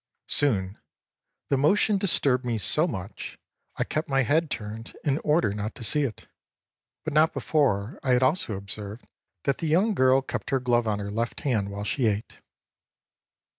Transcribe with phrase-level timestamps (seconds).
[0.29, 0.79] Soon,
[1.49, 3.37] the motion disturbed me so much,
[3.75, 6.27] I kept my head turned in order not to see it.
[7.03, 9.05] But not before I had also observed
[9.43, 12.39] that the young girl kept her glove on her left hand while she ate.